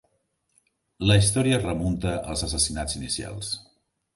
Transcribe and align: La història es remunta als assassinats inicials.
La 1.11 1.17
història 1.19 1.59
es 1.59 1.67
remunta 1.67 2.17
als 2.33 2.45
assassinats 2.49 2.99
inicials. 3.03 3.53